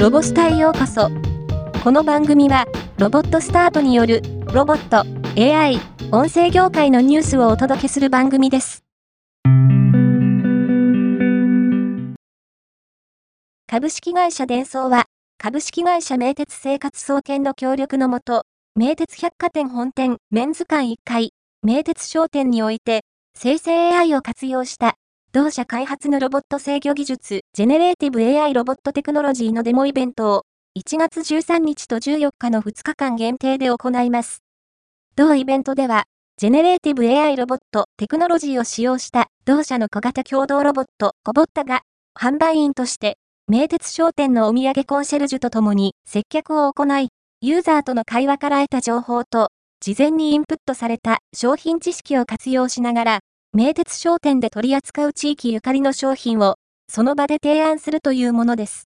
[0.00, 1.10] ロボスタへようこそ。
[1.84, 2.64] この番組は、
[2.96, 5.04] ロボットスタートによる、ロボット、
[5.38, 5.78] AI、
[6.10, 8.82] 音声業界のニュースをお届けする番組です。
[13.66, 15.04] 株式会社デンソーは、
[15.36, 18.44] 株式会社名鉄生活総研の協力のもと、
[18.76, 23.02] 名鉄百貨店本店メンズ館1階、名鉄商店において、
[23.36, 24.94] 生成 AI を活用した
[25.32, 30.42] 同社開発のロボット制御技術、ジェネレーティブ AI ロボットテクノロジーのデモイベントを、
[30.76, 34.42] 1月13日と14日の2日間限定で行います。
[35.14, 41.82] 同イベントでは、ジェネレーティブ AI ロボットテクノロジーを使用した同社の小型協働ロボット、 COBOTTA が、
[42.18, 43.16] 販売員として、
[43.46, 47.10] 名鉄商店のお土産コンシェルジュとともに接客を行い、
[47.40, 53.20] ユーザーとの会話から得た情報と、事前にインプットされた商品知識を活用しながら、
[53.52, 56.54] 名鉄商店で取り扱う地域ゆかりの商品を、
[56.88, 58.88] その場で提案するというものです。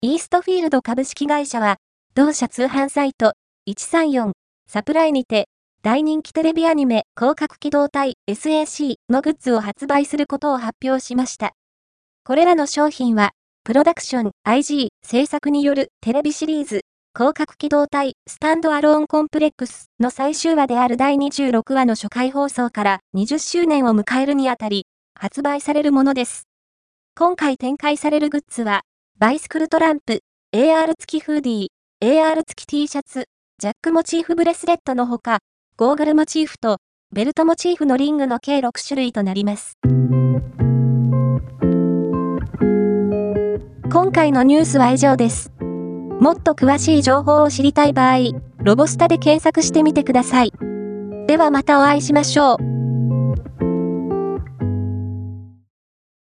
[0.00, 1.76] イーストフィールド株式会社は、
[2.14, 3.34] 同社通販サイト、
[3.68, 4.32] 134、
[4.66, 5.46] サプライにて、
[5.82, 11.52] 大人気テレビアニメ、広角機動隊 SAC のグッズを発売することを発表しました。
[12.24, 16.80] これらの商品は、プロダクション IG 制作によるテレビシリーズ、
[17.16, 24.86] 広角機動隊スタンドアローンコンプレックスの最終話である第26話の初回放送から20周年を迎えるにあたり、
[25.18, 26.44] 発売されるものです。
[27.16, 28.82] 今回展開されるグッズは、
[29.18, 30.20] バイスクルトランプ、
[30.54, 33.24] AR 付きフーディー、AR 付き T シャツ、
[33.58, 35.40] ジャックモチーフブレスレットのほか、
[35.76, 36.78] ゴーグルモチーフと、
[37.12, 39.76] ベルトモチーフのリングの計6種類となります。
[43.90, 45.57] 今回のニュースは以上です。
[46.20, 50.52] もっと詳しい情報を知りたい場合、ロボスタで検索してみてください。
[51.26, 52.77] ではまたお会いしましょう。